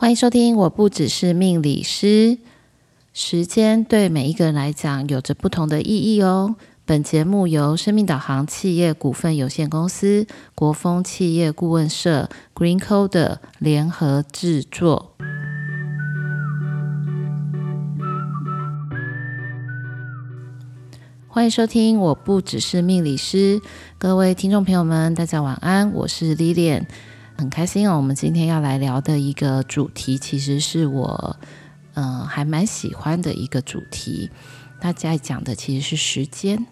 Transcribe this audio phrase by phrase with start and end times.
[0.00, 2.38] 欢迎收听，我不只是命理师。
[3.12, 6.54] 时间对每一个人来讲有着不同的意义哦。
[6.84, 15.16] 本节目由生命导航企业股份有限公司、国风企业顾问社、GreenCoder 联合制作。
[21.26, 23.60] 欢迎收听，我不只是命理师。
[23.98, 26.86] 各位听众朋友们，大家晚安，我是 Lilian。
[27.38, 31.36] 很开心哦，我们今天要来聊的一个主题，其实是我
[31.94, 34.28] 嗯、呃、还蛮喜欢的一个主题。
[34.80, 36.66] 大家讲的其实是时间。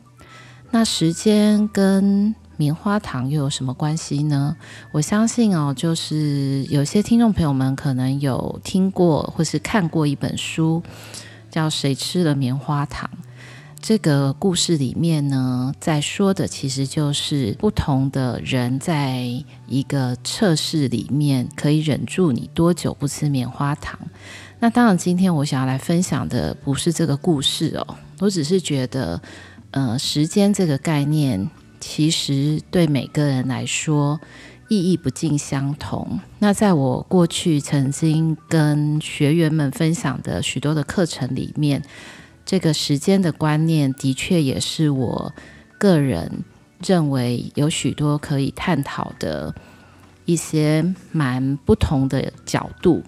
[0.72, 4.56] 那时间跟棉花糖又有什么关系呢？
[4.90, 10.82] 我相信哦，就是有些听众朋友们可能有听过或是看过一本书，
[11.48, 13.08] 叫《谁吃了棉花糖》。
[13.86, 19.22] 这个故事里面呢，在说的其实就是不同的人在
[19.68, 23.96] 一个测试里面可以忍住你多久不吃棉花糖。
[24.58, 29.22] 那当然，今天我想要来分享的不是这个故事哦，我只是觉得，
[29.70, 34.20] 呃，时间这个概念其实对每个人来说
[34.68, 36.18] 意义不尽相同。
[36.40, 41.80] 那在我过去曾经跟学员们分享的许多的课程里面。
[42.46, 45.34] 这个时间的观念的确也是我
[45.78, 46.44] 个人
[46.86, 49.54] 认为有许多可以探讨的
[50.24, 53.02] 一些蛮不同的角度，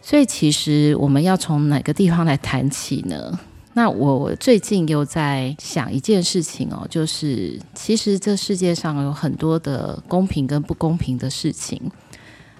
[0.00, 3.38] 所以其实我们要从哪个地方来谈起呢？
[3.74, 11.80] 那我最近又在想一件事情哦，就是其实这世界上有很多的公平跟不公平的事情，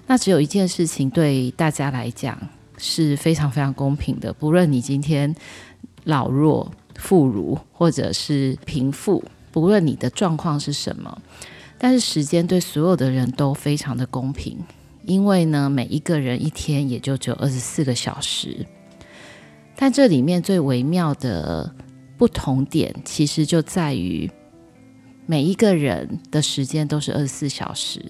[0.07, 2.37] 那只有一件事情对大家来讲
[2.77, 5.35] 是非常非常公平的，不论你今天。
[6.03, 11.21] 老弱妇孺，或者是贫富，不论你的状况是什么，
[11.77, 14.57] 但是时间对所有的人都非常的公平，
[15.03, 18.65] 因为呢，每一个人一天也就只有二十四个小时。
[19.75, 21.73] 但这里面最微妙的
[22.17, 24.29] 不同点，其实就在于
[25.25, 28.03] 每一个人的时间都是二十四小时，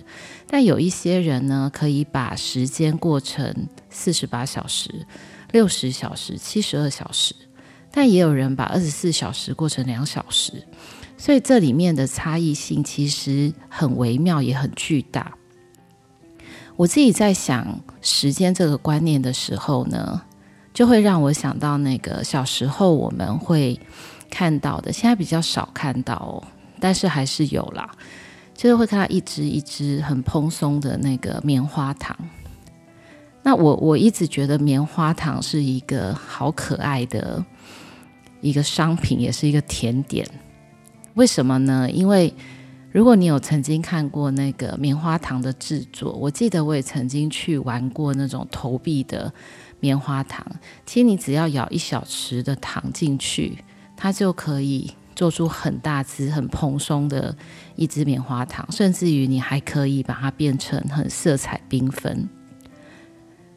[0.48, 5.06] 但有一些人呢，可以把时间过成四十八小时、
[5.52, 7.36] 六十小时、七十二小时。
[7.92, 10.64] 但也有人把二十四小时过成两小时，
[11.18, 15.34] 所以这里面的差异性其实很微妙，也很巨大。
[16.76, 20.22] 我自己在想时间这个观念的时候呢，
[20.74, 23.78] 就会让我想到那个小时候我们会
[24.30, 26.44] 看到的，现在比较少看到哦，
[26.80, 27.90] 但是还是有啦，
[28.54, 32.16] 就是会看到一只一只很蓬松的那个棉花糖。
[33.42, 37.44] 那我我一直觉得棉花糖是一个好可爱的。
[38.42, 40.28] 一个商品，也是一个甜点，
[41.16, 41.90] 为什么呢？
[41.92, 42.34] 因为
[42.92, 49.32] 如果你有曾经看过那个棉花糖的制作，我记得我也曾经去玩过那种投币的
[49.80, 50.46] 棉花糖。
[50.86, 53.58] 其实你只要舀一小匙的糖进去，
[53.96, 57.36] 它就可以做出很大只、很蓬松的
[57.76, 62.28] 一只棉花糖，甚至于你还可以把它变成很色彩缤纷。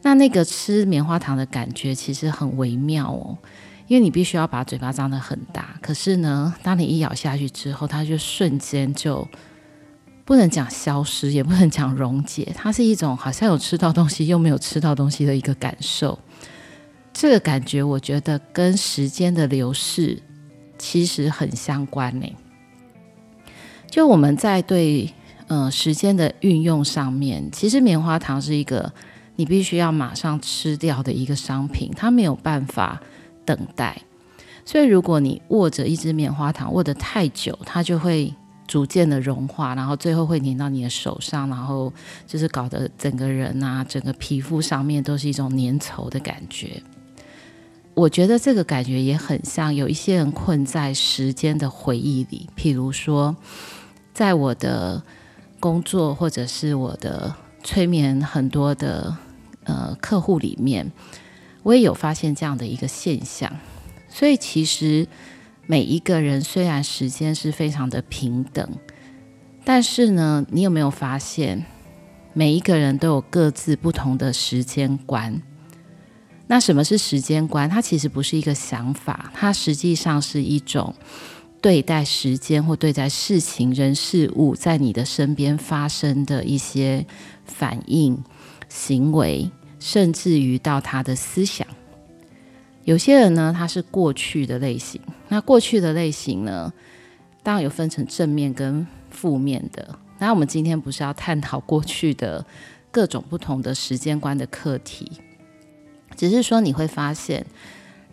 [0.03, 3.37] 那那个吃棉花糖的感觉其实很微妙哦。
[3.93, 9.27] 因为你必须要把嘴巴张得很大，可是呢，当你一咬下去之后，它就瞬间就
[10.25, 16.17] 不能讲消失，也不能讲溶解，它是一种好像有吃到东西又没有吃到东西的一个感受。
[17.13, 20.19] 这个感觉，我觉得跟时间的流逝
[20.79, 22.25] 其实很相关呢。
[23.87, 25.13] 就我们在对
[25.45, 28.91] 呃时间的运用上面，其实棉花糖是一个
[29.35, 32.99] 你必须要马上吃掉的一个商品，它没有办法。
[33.45, 34.01] 等待，
[34.65, 38.33] 所以如果你握着一支棉花糖握得太久，它就会
[38.65, 41.91] 逐渐的融化，然后最后会粘到你的手上，然后
[42.25, 46.81] 就是搞得整个人啊，整个皮肤上面都是一种粘稠的感觉。
[47.93, 53.35] 我觉得这个感觉也很像有一些人困在时间的回忆里，譬如说，
[54.13, 55.03] 在我的
[55.59, 59.15] 工作或者是我的催眠很多的
[59.65, 60.91] 呃客户里面。
[61.63, 63.51] 我也有发现这样的一个现象，
[64.07, 65.07] 所以其实
[65.65, 68.69] 每一个人虽然时间是非常的平等，
[69.63, 71.65] 但是呢，你有没有发现
[72.33, 75.41] 每一个人都有各自不同的时间观？
[76.47, 77.69] 那什么是时间观？
[77.69, 80.93] 它其实不是一个想法，它实际上是一种
[81.61, 87.05] 对待时间或对待事情、人、事物在你的身边发生的一些
[87.45, 88.21] 反应、
[88.67, 89.49] 行为。
[89.83, 91.67] 甚至于到他的思想，
[92.85, 95.01] 有些人呢，他是过去的类型。
[95.27, 96.71] 那过去的类型呢，
[97.43, 99.93] 当然有分成正面跟负面的。
[100.19, 102.45] 那我们今天不是要探讨过去的
[102.91, 105.11] 各种不同的时间观的课题。
[106.15, 107.45] 只是说你会发现，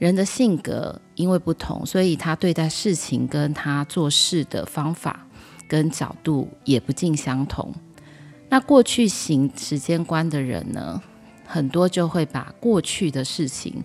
[0.00, 5.24] 人的性格因为不同，所以他对待事情跟他做事的方法
[5.68, 7.72] 跟角度也不尽相同。
[8.48, 11.00] 那过去型时间观的人呢，
[11.52, 13.82] 很多就会把过去的事情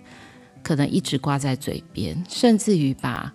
[0.62, 3.34] 可能一直挂在嘴边，甚至于把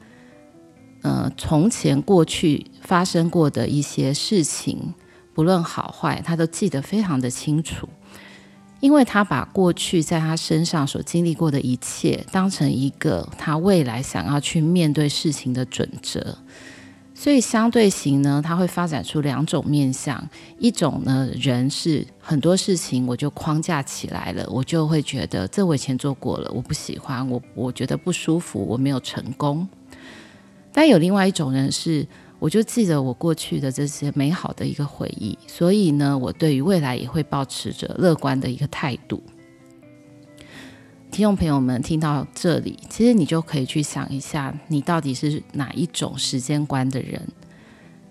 [1.02, 4.94] 呃从前过去发生过的一些事情，
[5.34, 7.90] 不论好坏，他都记得非常的清楚，
[8.80, 16.38] 因为他把过去在他身上所经历过的一切当成一个他未来想要去面对事情的准则。
[17.22, 20.28] 所以相对型呢，它会发展出两种面向，
[20.58, 29.68] 一种呢，人是很多事情我就框架起来了，我就会觉得这我以前做过了，我不喜欢，我我觉得不舒服，我没有成功。
[30.74, 32.08] 但有另外一种人是，
[32.40, 39.22] 我就记得我过去的这些美好的一个回忆，所以呢，我对于未来也会保持着乐观的一个态度。
[41.12, 47.22] 听众朋友们听到这里，其实你就可以去想一下，你到底是哪一种时间观的人？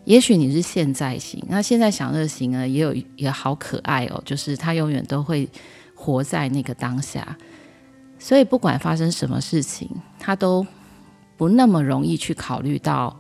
[0.05, 5.49] 也许你是现在型，那现在享乐型呢，也有也好可爱哦，就是他永远都会
[5.95, 7.39] 活在那个当下，
[8.19, 9.89] 所以不管发生什么事情，
[10.19, 10.67] 他都
[11.39, 13.17] 不那么容易去考虑到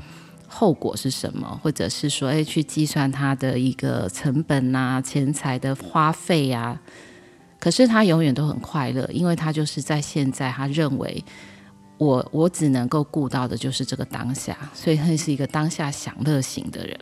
[0.47, 6.83] 后果是什么，或者是说，哎，去计算他的一个成本啊、钱财的花费呀、啊。
[7.61, 11.23] 可是他永远都很快乐，因为他就是在现在，他认为
[11.99, 16.99] 我我只能够顾到的就是这个当下，所以他是一个当下享乐型的人。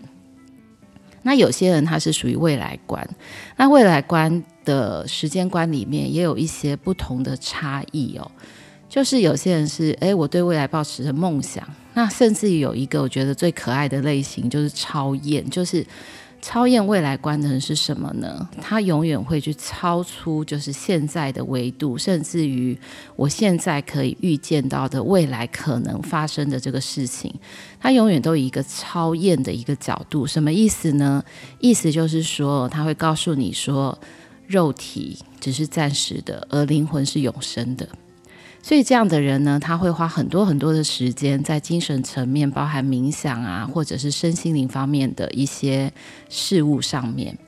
[1.22, 3.08] 那有些人他是属于未来观，
[3.56, 8.28] 那未来观的时间观里面也有一些不同的差异哦。
[8.88, 11.64] 就是有些人是诶，我对未来抱持着梦想，
[11.94, 15.87] 那甚至有一个我觉得最可爱的类型就是超验，就是。
[16.40, 18.49] 超验未来观的人是什么呢？
[18.61, 22.79] 他永远会去超出就是现在的维度，甚至于
[23.17, 27.35] 我现在可以预见到的未来可能发生的这个事情，
[27.81, 30.26] 他永远都以一个超验的一个角度。
[30.26, 31.23] 什么意思呢？
[31.58, 33.99] 意思就是说，他会告诉你说，
[34.46, 37.88] 肉体只是暂时的，而灵魂是永生的。
[38.69, 45.91] 所以这样的人呢，他会花很多很多的时间在精神层面，包含冥想啊，或者是身心灵方面的一些
[46.29, 47.38] 事物上面。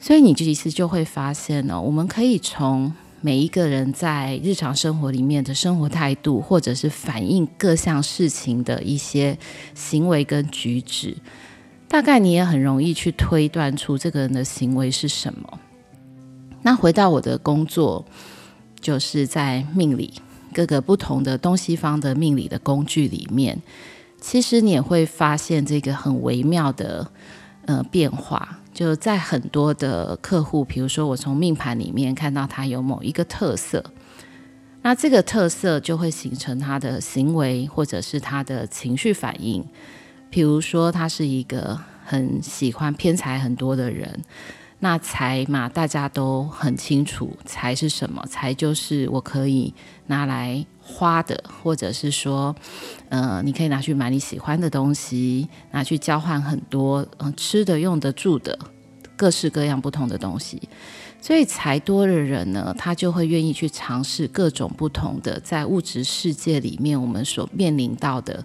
[0.00, 2.90] 所以你其实就会发现呢，我们可以从
[3.20, 9.36] 每一个人在日常生活里面的生活态度，或者是反映各项事情的一些
[9.74, 11.14] 行为跟举止，
[11.86, 15.60] 大概你也很容易去推断出这个人的行为是什么。
[16.62, 18.02] 那回到我的工作。
[18.80, 20.12] 就是在命理
[20.54, 23.60] 各个不同的东西方的命理的工具里面，
[24.20, 27.10] 其实你也会发现这个很微妙的
[27.66, 28.58] 呃变化。
[28.72, 33.84] 就在很多的客户，比如说我从命盘里面看到他有某一个特色，
[34.82, 39.64] 那这个特色就会形成他的行为或者是他的情绪反应。
[40.30, 44.22] 比如说他是一个很喜欢偏财很多的人。
[44.80, 48.24] 那财嘛，大家都很清楚，财是什么？
[48.30, 49.74] 财就是我可以
[50.06, 52.54] 拿来花的，或者是说，
[53.08, 58.56] 呃，你可以拿去买你喜欢的东西，拿去交换很多，嗯、呃，吃的、用的、住的，
[59.16, 60.62] 各式各样不同的东西。
[61.20, 68.44] 所以财多的人呢，他就会愿意去尝试各种不同的，在物质世界里面我们所面临到的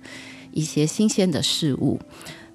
[0.52, 2.00] 一些新鲜的事物。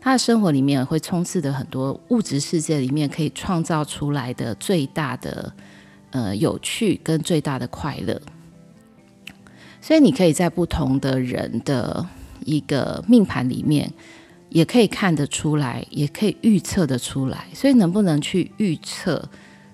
[0.00, 5.52] 他的生活里面会充斥着很多物质世界里面可以创造出来的最大的
[6.11, 8.21] 呃有趣跟最大的快乐，
[9.81, 12.07] 所以你可以在不同的人的
[12.45, 13.93] 一个命盘里面，
[14.49, 17.47] 也可以看得出来，也可以预测得出来。
[17.52, 19.28] 所以能不能去预测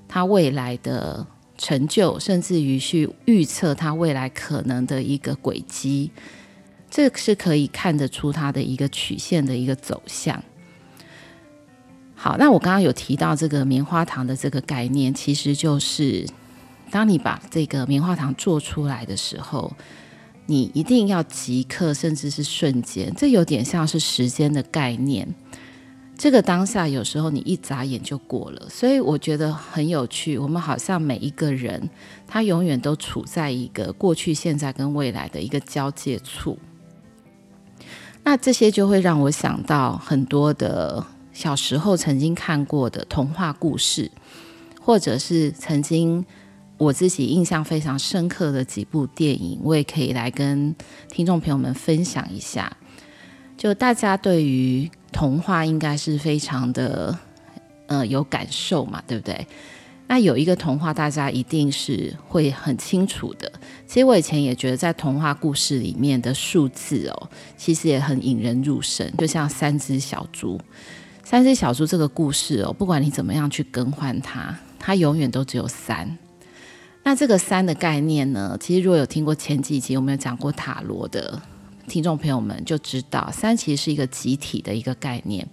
[0.08, 1.24] 他未来的
[1.58, 6.10] 成就，甚至于去预测他未来可能的一个轨迹？
[6.94, 10.40] 这是可以看得出它的一个曲线的一个走向。
[12.14, 16.24] 好，那我刚刚有提到这个棉花糖的这个概念，其实就是
[16.92, 19.72] 当你把这个棉花糖做出来的时候，
[20.46, 25.34] 你一定要即刻，甚至是瞬间，这有点像是时间的概念。
[26.16, 30.38] 这个当下有时候你一眨眼就过了，所以我觉得很有趣。
[30.38, 31.90] 我们好像每一个人，
[32.24, 36.56] 他永远都处在一个过去、现在跟未来的一个交界处。
[38.24, 44.10] 那这些就会让我想到很多的小时候曾经看过的童话故事，
[44.80, 46.24] 或者是曾经
[46.78, 50.74] 我自己印象非常深刻的几部电影，我也可以来跟
[51.08, 52.74] 听众朋友们分享一下。
[53.56, 57.16] 就大家对于童话应该是非常的
[57.86, 59.46] 呃有感受嘛，对不对？
[60.14, 63.50] 那有一个童话，大家一定是会很清楚的。
[63.84, 69.10] 其实我以前也觉得，在童话故事里面的数字哦，其实也很引人入胜。
[69.18, 70.56] 就像三只小猪，
[71.24, 76.16] 三只小猪这个故事哦，不管你怎么样去更换它，它永远都只有三。
[77.02, 81.42] 那这个三的概念呢，其实如果有听过前几集，我们有讲过塔罗的
[81.88, 85.44] 听众朋友们就知道，三其实是一个集体的一个概念。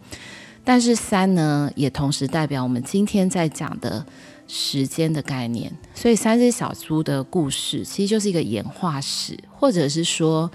[0.64, 4.06] 但是三呢，也同时代表我们今天在讲的
[4.54, 5.72] 时间的概念。
[5.96, 10.52] 所以三只小猪的故事其实就是一个演化史，或者是说，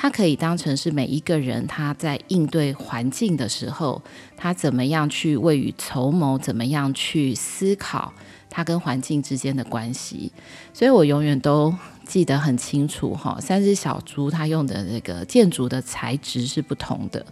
[0.00, 4.00] 它可以当成是每一个人他在应对环境的时候，
[4.36, 8.12] 他怎么样去未雨绸缪，怎么样去思考
[8.48, 10.30] 他跟环境之间的关系。
[10.72, 11.74] 所以我永远都。
[12.06, 17.22] 记得很清楚哈，三只小猪它用的那个建筑的材质是不同的。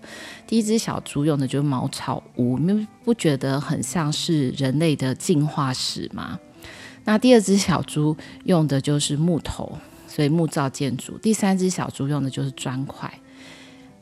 [0.46, 6.38] 第一只小猪用的就是茅草屋，你们不觉得很像是人类的进化史吗？
[7.04, 9.78] 那第二只小猪用的就是木头，
[10.16, 11.18] 所以木造建筑。
[11.18, 13.12] 第三只小猪用的就是砖块。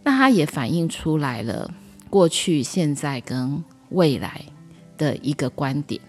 [0.04, 1.68] 那它也反映出来了
[2.09, 4.44] 过去、现在跟未来
[4.97, 6.00] 的一个观点。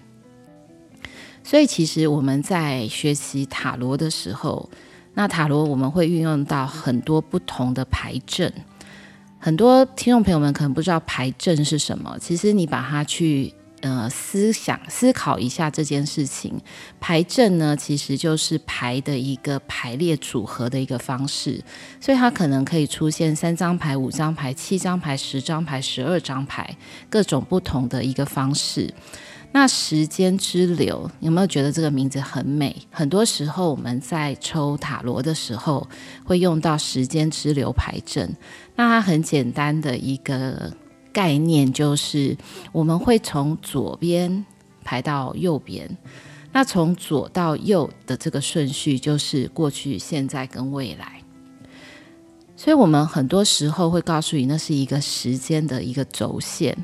[1.44, 4.70] 所以，其实我们在学习塔罗的时候，
[5.16, 8.54] 那塔罗我们会运用到很多不同的牌阵。
[9.40, 13.52] 很多听众朋友们可能不知道牌阵是什么，其实你把它去
[13.86, 16.60] 呃思想思考一下这件事情。
[17.00, 21.64] 牌阵呢，其实就是牌的一个排列组合的一个方式，
[22.02, 26.76] 所以它可能可以出现三张牌、五张牌、七张牌、十张牌、十二张牌，
[27.10, 28.94] 各种不同的一个方式。
[29.52, 32.76] 那时间之流，有没有觉得这个名字很美？
[32.92, 35.88] 很多时候我们在抽塔罗的时候，
[36.26, 38.36] 会用到时间之流牌阵。
[38.76, 40.74] 那它很简单的一个
[41.16, 42.36] 概念就是，
[42.74, 44.46] 我们会从左边
[44.84, 45.98] 排到右边。
[46.52, 51.22] 那从左到右的这个顺序，就是过去、现在跟未来。
[52.58, 56.78] 所以我们很多时候会告诉你，那是一个时间的一个轴线。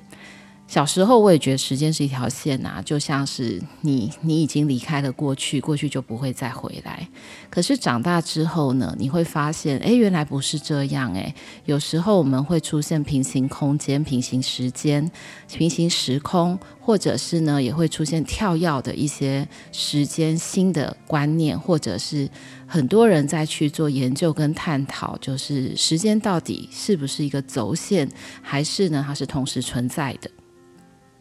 [0.71, 7.05] 小时候我也觉得时间是一条线啊，就像是你你已经离开了过去，过去就不会再回来。
[7.49, 11.35] 可是长大之后呢，你会发现，诶，原来不是这样诶，
[11.65, 15.11] 有时候我们会出现平行空间、平行时间、
[15.53, 22.29] 平行时空，或者是呢，也会出现跳跃的一些时间新的观念，或者是
[22.65, 28.09] 很多人在去做研究跟探讨，就是时间到底是不是一个轴线，
[28.41, 30.31] 还是呢，它是同时存在的。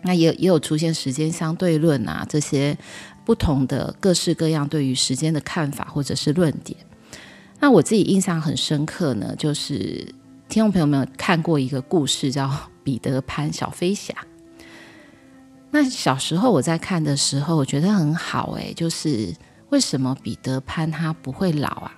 [0.02, 2.76] 那也也有出现时间相对论啊，这些
[3.24, 6.78] 不同的各式各样对于时间的看法或者是论点。
[7.58, 10.06] 那我自己印象很深刻呢，就是
[10.48, 12.46] 听众朋友们看过一个故事叫
[12.82, 14.14] 《彼得潘小飞侠》。
[15.70, 19.34] 那小时候我在看的时候，我觉得很好诶，就是
[19.68, 21.92] 为什么彼得潘他不会老啊？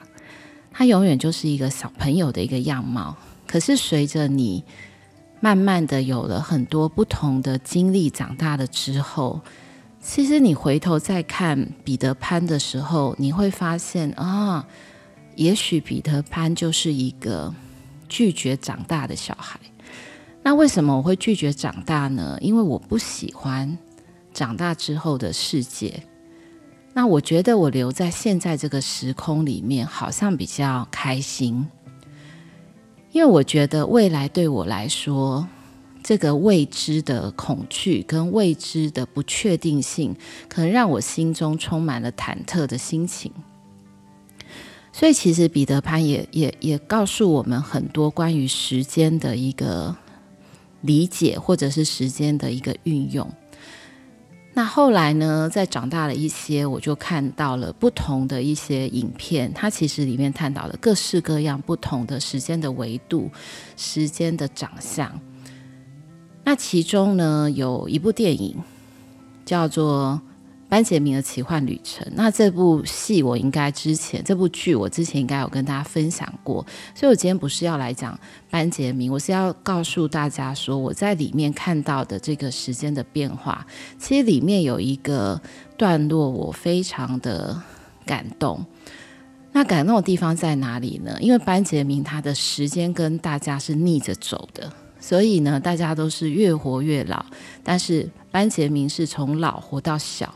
[0.73, 3.17] 他永远就是一个小朋友的一个样貌。
[3.47, 4.65] 可是随着你。
[5.45, 9.41] 慢慢的有了很多不同的经历，长大了之后，
[10.01, 14.65] 其实你回头再看彼得潘的时候，你会发现啊，
[15.35, 17.53] 也许彼得潘就是一个
[18.09, 19.59] 拒绝长大的小孩。
[20.45, 22.39] 那为什么我会拒绝长大呢？
[22.41, 23.77] 因为我不喜欢
[24.33, 26.05] 长大之后的世界。
[26.95, 31.67] 那我觉得我留在现在这个时空里面，好像比较开心。
[33.12, 35.47] 因为我觉得未来对我来说，
[36.02, 40.16] 这个未知的恐惧跟未知的不确定性，
[40.49, 43.31] 可能让我心中充满了忐忑的心情。
[44.95, 49.95] 所以，其实彼得潘也也也告诉我们很多关于时间的一个
[50.81, 53.31] 理解，或者是时间的一个运用。
[54.55, 63.31] 那后来呢，在长大了一些，我就看到了不同的一些影片，它其实里面探讨了各式各样不同的时间的维度、
[63.77, 65.21] 时间的长相。
[66.45, 68.57] 那其中呢，有一部电影
[69.45, 70.21] 叫做。
[70.73, 72.11] 班杰明的奇幻旅程。
[72.14, 76.64] 那这部戏我应该之前，这部剧我之前应该有跟大家分享过，
[76.95, 83.67] 所以我今天不是要来讲班杰明，我是要告诉大家说，我在里面看到的这个时间的变化，
[83.99, 85.38] 其实里面有一个
[85.76, 87.61] 段落我非常的
[88.07, 88.64] 感动。
[89.52, 91.19] 那感动的地方在哪里呢？
[91.21, 97.23] 因为班杰明他的时间跟大家是逆着走的，所以呢，大家都是越活越老，
[97.62, 100.35] 但是班杰明是从老活到小。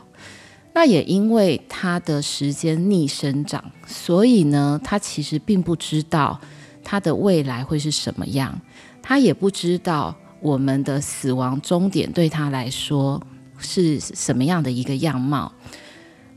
[0.79, 6.39] 那也因为他的时间逆生长，所以呢，他其实并不知道
[6.83, 8.61] 他的未来会是什么样，
[9.01, 13.19] 他也不知道我们的死亡终点对他来说
[13.57, 15.51] 是什么样的一个样貌。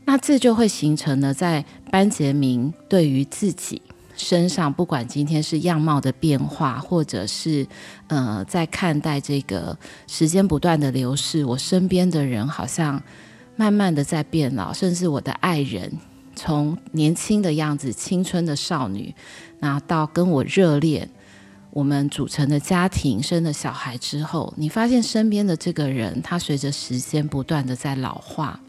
[0.05, 3.79] 那这就会形成了在班杰明对于自己
[4.17, 7.67] 身上，不管今天是样貌的变化，或者是
[8.07, 12.99] 呃，在看待这个时间不断的流逝，我身边的人好像
[13.61, 15.91] 慢慢的在变老，甚至我的爱人
[16.35, 19.13] 从年轻的样子、青春的少女，
[19.59, 21.07] 那到跟我热恋，
[21.69, 28.59] 我们组成的家庭、生了小孩之后，你发现身边的这个人，他随着时间不断的在老化，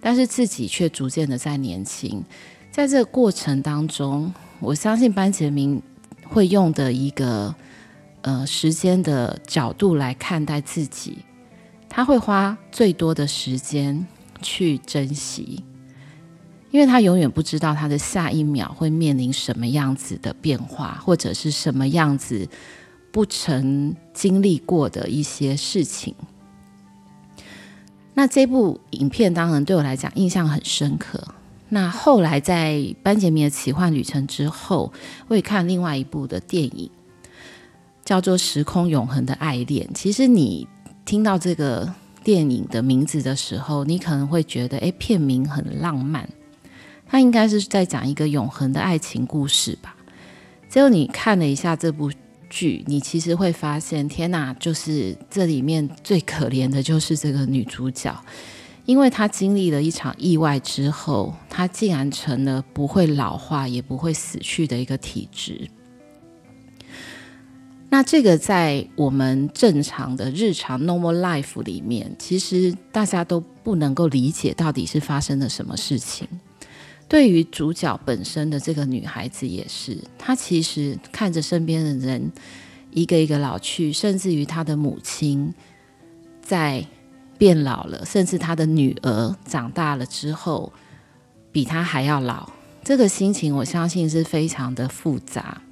[0.00, 2.22] 但是自己却逐渐的在年轻，
[2.70, 4.32] 在这个过程当中。
[4.60, 5.82] 我相信班杰明
[6.28, 7.52] 会用的一个
[8.22, 11.18] 呃时间的角度来看待自己，
[11.88, 14.06] 他会花最多的时间
[14.40, 15.64] 去珍惜，
[16.70, 22.48] 因为他永远不知道他的下一秒会面临什么样子的变化，或者是什么样子
[23.10, 26.14] 不曾经历过的一些事情。
[28.14, 31.22] 那这部影片当然对我来讲印象很深刻。
[31.68, 34.92] 那后来在班杰明的奇幻旅程之后，
[35.28, 36.90] 我也看另外一部的电影，
[38.04, 39.86] 叫做《时空永恒的爱恋》。
[39.94, 40.66] 其实你
[41.04, 41.92] 听到这个
[42.28, 46.28] 电影的名字的时候，你可能会觉得，诶，片名很浪漫，
[47.06, 49.96] 它应该是在讲一个永恒的爱情故事吧？
[50.68, 52.12] 结果你看了一下这部
[52.50, 58.14] 剧，你其实会发现，天哪，就是这里面最可怜的就是这个女主角。
[58.84, 65.66] 因为她经历了一场意外之后，她竟然成了不会老化也不会死去的一个体质。
[67.90, 76.26] 那这个在我们正常的日常 normal life 里面，其实大家都不能够理解到底是发生了什么事情。
[77.08, 82.30] 对于主角本身的这个女孩子也是，她其实看着身边的人
[82.90, 85.54] 一个一个老去，甚至于她的母亲
[86.42, 86.86] 在。
[87.38, 90.72] 变老了，甚至她的女儿长大了之后，
[91.52, 92.50] 比她还要老。
[92.82, 95.62] 这个心情，我相信是非常的复杂。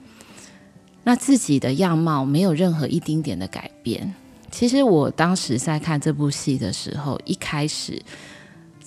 [1.07, 4.13] 那自己的样貌没有任何一丁点的改变。
[4.51, 8.03] 其实我当时在看这部戏的时候，一开始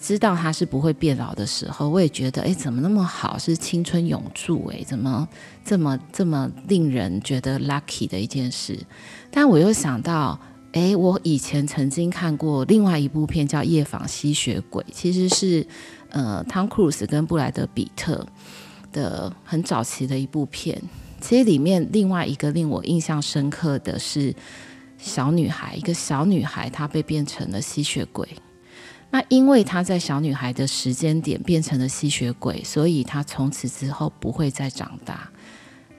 [0.01, 4.69] 知道他是不会变老的时候，我也觉得，哎，怎么那么好，是青春永驻？
[4.73, 5.25] 哎，怎么
[5.63, 8.77] 这么这么令人觉得 lucky 的一件事？
[9.31, 10.37] 但我又想到。
[10.73, 15.65] 诶，我以前曾经看过另外一部片叫《夜访吸血鬼》，其实是
[16.11, 18.23] 呃汤·克鲁斯跟布莱德·彼特
[18.91, 20.79] 的很早期的一部片。
[21.21, 24.33] 其实里面另外一个令我印象深刻的是
[24.97, 28.27] 小女孩，一个小女孩她被变成了吸血鬼。
[29.11, 35.29] 那因为她在小女孩的时间点变成了吸血鬼，所以她从此之后不会再长大。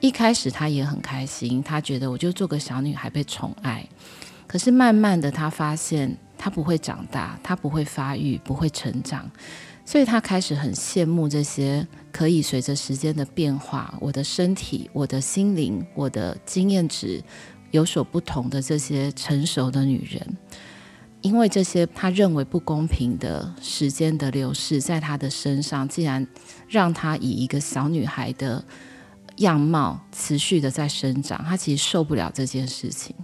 [0.00, 3.86] 一开始她也很开心，她觉得我就做个小女孩被宠爱。
[4.46, 9.30] 可是慢慢的，她发现他不会长大，他不会发育，不会成长，
[9.84, 17.22] 所以他开始很羡慕这些可以随着时间的变化，我的身体、我的心灵、我的经验值
[17.72, 20.36] 有所不同的这些成熟的女人，
[21.20, 26.26] 因为这些他认为不公平的时间的流逝，在他的身上，竟然
[26.66, 28.64] 让他以一个小女孩的
[29.36, 33.14] 样貌持续的在生长，他其实受不了这件事情。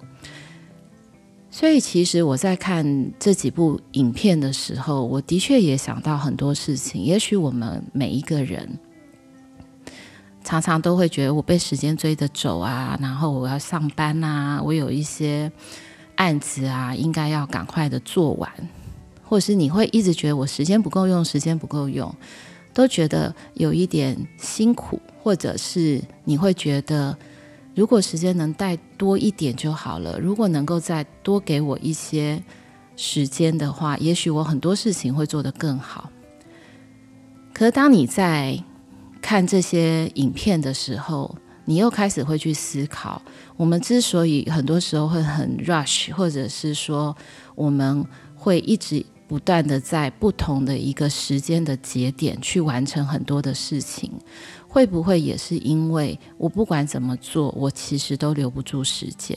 [1.58, 7.02] 所以，其实我在看这几部影片的时候，我的确也想到很多事情。
[7.02, 8.78] 也许我们每一个人
[10.44, 15.50] 常常都会觉得，我被时间追着走啊，然后我要上班啊，我有一些
[16.16, 18.52] 案子啊，应该要赶快的做完，
[19.24, 22.14] 或是你会一直觉得我时间不够用，时间不够用，
[22.74, 27.16] 都觉得有一点辛苦，或者是你会觉得。
[27.76, 30.18] 如果时间能带多一点就好了。
[30.18, 32.42] 如果能够再多给我一些
[32.96, 36.10] 时间的话，也许我很多事情会做得更好。
[37.52, 38.58] 可是当你在
[39.20, 41.36] 看这些影片的时候，
[41.66, 43.20] 你又开始会去思考：
[43.58, 47.14] 我们之所以很多时候会很 rush，或者是说
[47.54, 48.02] 我们
[48.34, 54.12] 会一直不断地在不同的一个时间的节点去完成很多的事情。
[54.68, 59.36] 会不会也是因为我不管怎么做，我其实都留不住时间，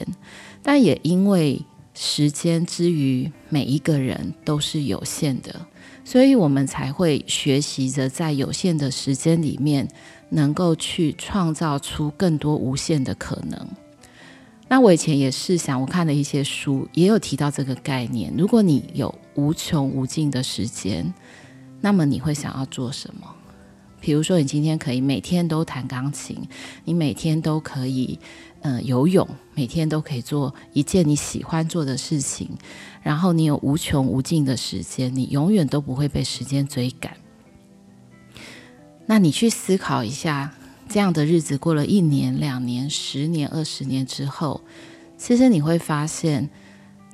[0.61, 1.61] 但也因为
[1.93, 5.65] 时间之于每一个人都是有限的，
[6.03, 9.87] 所以我们才会学习着在有限的时间里面，
[10.29, 13.67] 能够去创造出更多无限的可能。
[14.67, 18.31] 那我以前也是想，我看了一些书，也有提到这个概念。
[18.37, 21.13] 如果你有无穷无尽的时间，
[21.81, 23.35] 那么你会想要做什么？
[24.01, 26.37] 比如说，你今天可以每天都弹钢琴，
[26.85, 28.17] 你每天都可以
[28.61, 32.49] 呃游泳，每天都可以做一件你喜欢做的事情，
[33.01, 37.17] 然后你有无穷无尽的时间，你永远都不会被时间追赶。
[39.05, 40.53] 那你去思考一下，
[40.87, 44.61] 这样的日子过了一年、两年、十年、二十年之后，
[45.17, 46.49] 其实你会发现，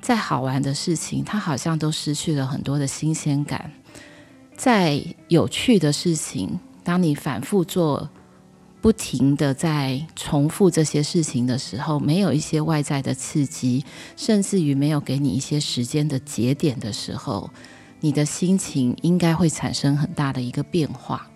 [0.06, 3.58] 再好玩的事情，它好像都失去了很多的新鲜感；
[4.56, 8.08] 再有趣的事情，当你反复做、
[8.80, 13.84] 不停地在重复这些事情的时候，没有一些外在的刺激，
[14.16, 17.50] 甚至于没有给你一些时间的节点的时候，
[17.98, 21.28] 你的心情应该会产生很大的一个变化。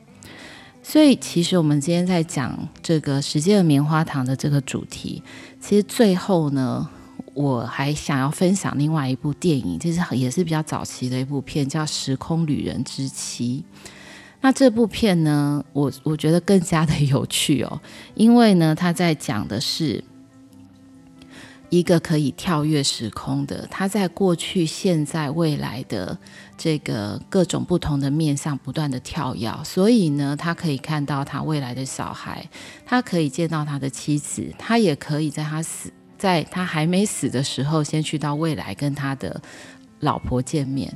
[0.80, 5.24] 所以，其实我们今天在讲这个时间的棉花糖的这个主题，
[5.60, 6.88] 其实最后呢，
[7.34, 13.64] 我还想要分享另外一部电影，其实也是比较早期的一部片，叫《时空旅人之妻》。
[14.40, 17.80] 那这部片呢，我我觉得更加的有趣哦，
[18.14, 20.02] 因为呢，他在讲的是。
[21.72, 26.18] 一个可以跳跃时空的，他在过去、现在、未来的
[26.58, 32.44] 这个各种不同的面上不断的跳跃，所以呢，他可以看到他未来的小孩，
[32.84, 39.40] 他可以见到他的妻子，他也可以在他死，在他还没死的时候，先去到未来跟他的
[40.00, 40.92] 老婆见面。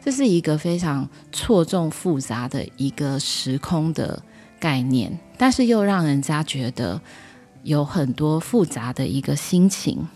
[0.00, 4.22] 这是一个非常错综复杂的一个时空的
[4.60, 7.02] 概念，但是又让人家觉得
[7.64, 10.06] 有很多复杂的一个心情。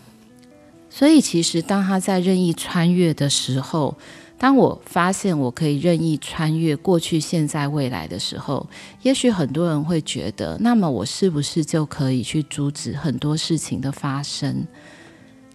[0.89, 3.97] 所以，其实当他在任意穿越的时候，
[4.37, 8.67] 当我发现我可以任意穿越过去、现在、未来的时候，
[9.01, 14.67] 也许很多人会觉得，那么我是不是就可以去阻止很多事情的发生？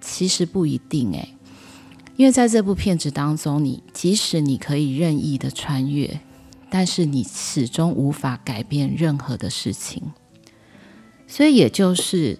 [0.00, 1.34] 其实不一定诶，
[2.16, 6.20] 因为在这部片子当中，你即使你可以任意的穿越，
[6.70, 10.02] 但是你始终无法改变任何的事情。
[11.26, 12.38] 所以，也就是。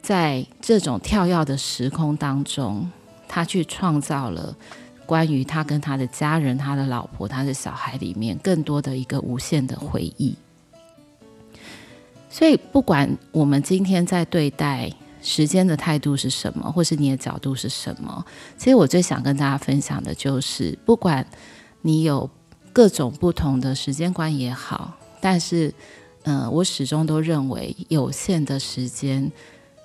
[0.00, 2.88] 在这种跳跃的时空当中，
[3.26, 4.56] 他去创造了
[5.08, 10.36] 关于他跟他的家人、他的老婆、他的小孩里面更多的一个无限的回忆。
[12.28, 14.92] 所以，不管我们今天在对待
[15.22, 18.22] 时间的态度是什么，或是你的角度是什么，
[18.58, 21.26] 其实我最想跟大家分享的就是，不管
[21.80, 22.28] 你有
[22.74, 25.72] 各种不同的时间观也好，但是，
[26.24, 29.32] 嗯、我始终都认为有限的时间。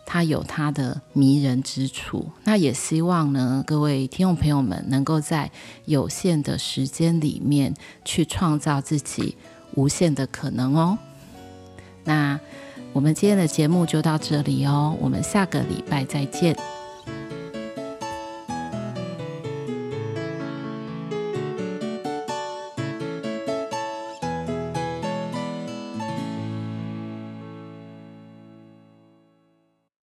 [0.06, 5.50] 它有它的迷人之处，那也希望呢，各位听众朋友们能够在
[5.86, 7.74] 有限的时间里面
[8.06, 9.36] 去创造自己
[9.76, 10.98] 无限的可能哦。
[12.04, 12.40] 那
[12.92, 16.56] 我们今天的节目就到这里哦，我们下个礼拜再见。